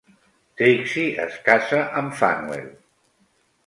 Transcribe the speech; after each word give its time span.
Trixie 0.61 1.13
es 1.27 1.37
casa 1.51 1.85
amb 2.03 2.19
Fanuel. 2.25 2.69